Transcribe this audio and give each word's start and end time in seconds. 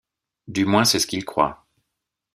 Du 0.47 0.65
moins, 0.65 0.83
c'est 0.83 0.97
ce 0.97 1.05
qu'il 1.05 1.25
croit. 1.25 1.63